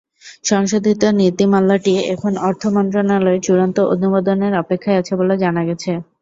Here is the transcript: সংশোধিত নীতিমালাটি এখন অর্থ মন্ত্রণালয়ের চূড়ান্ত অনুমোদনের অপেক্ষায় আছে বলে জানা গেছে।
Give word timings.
সংশোধিত 0.45 1.01
নীতিমালাটি 1.19 1.93
এখন 2.13 2.33
অর্থ 2.47 2.63
মন্ত্রণালয়ের 2.75 3.43
চূড়ান্ত 3.43 3.77
অনুমোদনের 3.93 4.53
অপেক্ষায় 4.61 4.99
আছে 5.01 5.13
বলে 5.19 5.35
জানা 5.43 5.61
গেছে। 5.69 5.91